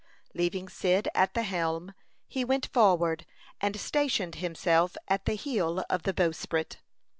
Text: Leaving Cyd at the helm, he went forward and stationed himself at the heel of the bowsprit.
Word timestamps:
Leaving 0.33 0.67
Cyd 0.67 1.09
at 1.13 1.35
the 1.35 1.43
helm, 1.43 1.93
he 2.27 2.43
went 2.43 2.65
forward 2.73 3.23
and 3.61 3.79
stationed 3.79 4.33
himself 4.33 4.97
at 5.07 5.25
the 5.25 5.35
heel 5.35 5.85
of 5.91 6.01
the 6.01 6.13
bowsprit. 6.15 6.79